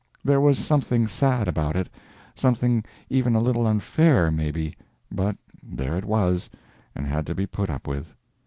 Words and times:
There 0.23 0.41
was 0.41 0.57
something 0.57 1.05
sad 1.05 1.47
about 1.47 1.75
it, 1.75 1.87
something 2.33 2.83
even 3.07 3.35
a 3.35 3.39
little 3.39 3.67
unfair, 3.67 4.31
maybe, 4.31 4.75
but 5.11 5.37
there 5.61 5.95
it 5.95 6.05
was, 6.05 6.49
and 6.95 7.05
had 7.05 7.27
to 7.27 7.35
be 7.35 7.45
put 7.45 7.69
up 7.69 7.85
with. 7.87 8.15